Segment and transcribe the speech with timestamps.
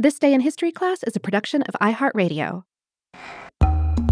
[0.00, 2.62] This Day in History class is a production of iHeartRadio.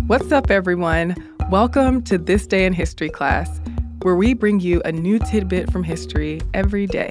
[0.06, 1.16] What's up, everyone?
[1.48, 3.58] Welcome to This Day in History class,
[4.02, 7.08] where we bring you a new tidbit from history every day.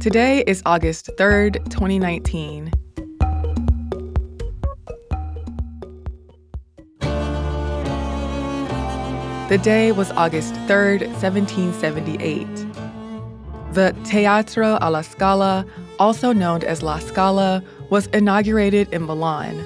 [0.00, 2.72] Today is August 3rd, 2019.
[9.48, 12.48] The day was August 3rd, 1778.
[13.74, 15.64] The Teatro alla Scala,
[15.98, 19.64] also known as La Scala, was inaugurated in Milan.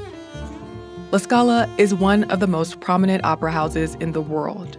[1.12, 4.78] La Scala is one of the most prominent opera houses in the world.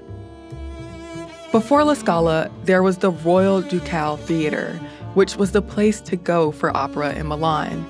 [1.52, 4.80] Before La Scala, there was the Royal Ducal Theatre,
[5.13, 7.86] which was the place to go for opera in Milan.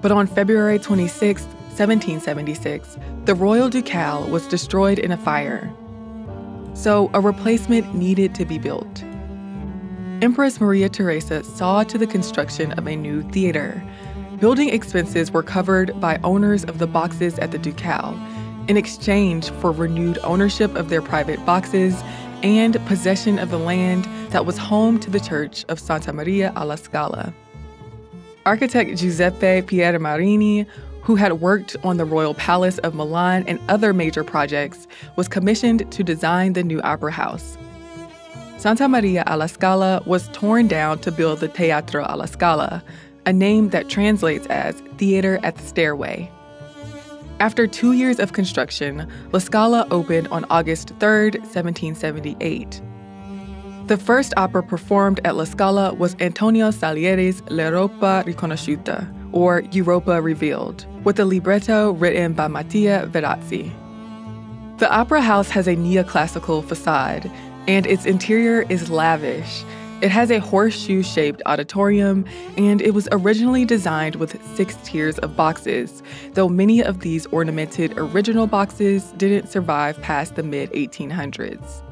[0.00, 5.72] But on February 26, 1776, the Royal Ducal was destroyed in a fire
[6.74, 9.04] so a replacement needed to be built.
[10.22, 13.82] Empress Maria Theresa saw to the construction of a new theater.
[14.38, 18.16] Building expenses were covered by owners of the boxes at the Ducal
[18.68, 22.00] in exchange for renewed ownership of their private boxes
[22.44, 26.76] and possession of the land that was home to the church of Santa Maria alla
[26.76, 27.34] Scala.
[28.46, 30.68] Architect Giuseppe Piermarini
[31.02, 35.90] who had worked on the Royal Palace of Milan and other major projects, was commissioned
[35.90, 37.58] to design the new opera house.
[38.62, 42.80] Santa Maria alla Scala was torn down to build the Teatro alla Scala,
[43.26, 46.30] a name that translates as Theater at the Stairway.
[47.40, 52.80] After two years of construction, La Scala opened on August 3, 1778.
[53.88, 60.86] The first opera performed at La Scala was Antonio Salieri's L'Europa Riconosciuta, or Europa Revealed,
[61.02, 63.72] with a libretto written by Mattia Verazi.
[64.78, 67.28] The Opera House has a neoclassical facade,
[67.68, 69.64] and its interior is lavish.
[70.02, 72.24] It has a horseshoe shaped auditorium,
[72.56, 76.02] and it was originally designed with six tiers of boxes,
[76.34, 81.82] though many of these ornamented original boxes didn't survive past the mid 1800s.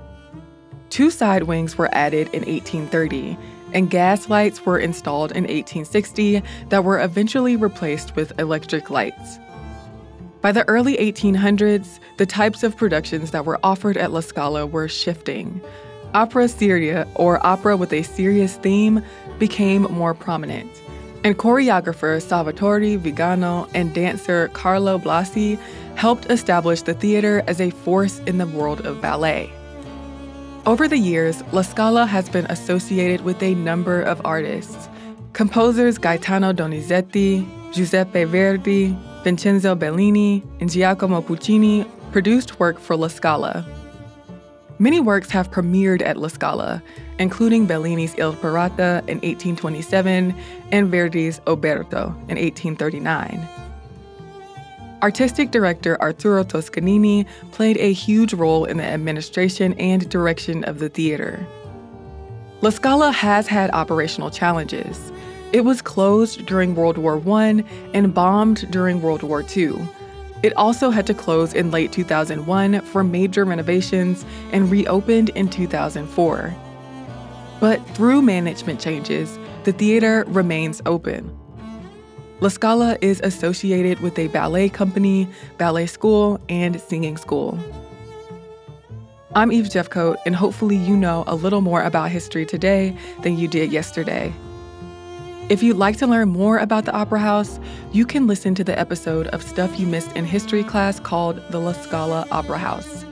[0.90, 3.38] Two side wings were added in 1830,
[3.72, 9.38] and gas lights were installed in 1860 that were eventually replaced with electric lights.
[10.40, 14.88] By the early 1800s, the types of productions that were offered at La Scala were
[14.88, 15.60] shifting.
[16.14, 19.02] Opera seria, or opera with a serious theme,
[19.38, 20.70] became more prominent.
[21.24, 25.58] And choreographer Salvatore Vigano and dancer Carlo Blasi
[25.94, 29.52] helped establish the theater as a force in the world of ballet.
[30.64, 34.88] Over the years, La Scala has been associated with a number of artists.
[35.34, 43.66] Composers Gaetano Donizetti, Giuseppe Verdi, Vincenzo Bellini, and Giacomo Puccini produced work for La Scala.
[44.78, 46.82] Many works have premiered at La Scala,
[47.18, 50.34] including Bellini's Il Pirata in 1827
[50.72, 53.46] and Verdi's Oberto in 1839.
[55.02, 60.88] Artistic director Arturo Toscanini played a huge role in the administration and direction of the
[60.88, 61.46] theater.
[62.62, 65.12] La Scala has had operational challenges.
[65.52, 69.74] It was closed during World War I and bombed during World War II.
[70.44, 76.54] It also had to close in late 2001 for major renovations and reopened in 2004.
[77.58, 81.36] But through management changes, the theater remains open.
[82.38, 85.28] La Scala is associated with a ballet company,
[85.58, 87.58] ballet school, and singing school.
[89.34, 93.48] I'm Eve Jeffcoat, and hopefully, you know a little more about history today than you
[93.48, 94.32] did yesterday.
[95.50, 97.58] If you'd like to learn more about the Opera House,
[97.90, 101.58] you can listen to the episode of Stuff You Missed in History class called The
[101.58, 103.04] La Scala Opera House.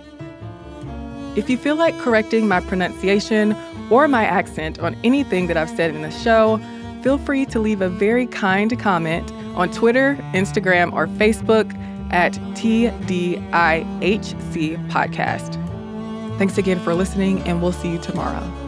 [1.34, 3.56] If you feel like correcting my pronunciation
[3.90, 6.60] or my accent on anything that I've said in the show,
[7.02, 11.74] feel free to leave a very kind comment on Twitter, Instagram, or Facebook
[12.12, 13.48] at TDIHC
[14.90, 16.38] Podcast.
[16.38, 18.67] Thanks again for listening, and we'll see you tomorrow.